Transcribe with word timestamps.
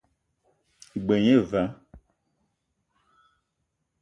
G-beu 1.01 1.19
gne 1.23 1.37
va. 1.51 1.63